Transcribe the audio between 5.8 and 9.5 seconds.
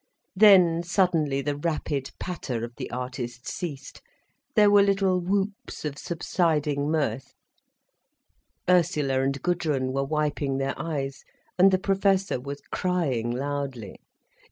of subsiding mirth, Ursula and